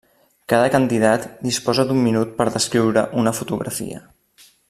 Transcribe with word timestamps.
Cada 0.53 0.69
candidat 0.75 1.27
disposa 1.49 1.85
d'un 1.91 2.01
minut 2.07 2.33
per 2.41 2.49
descriure 2.57 3.05
una 3.25 3.37
fotografia. 3.43 4.01